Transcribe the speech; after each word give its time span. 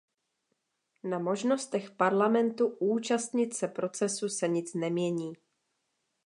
Na 1.03 1.19
možnostech 1.19 1.91
Parlamentu 1.91 2.67
účastnit 2.79 3.53
se 3.53 3.67
procesu 3.67 4.29
se 4.29 4.47
nic 4.47 4.73
nemění. 4.73 5.33